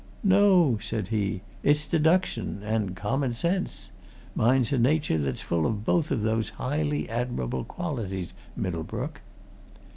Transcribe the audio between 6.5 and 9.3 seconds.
highly admirable qualities, Middlebrook."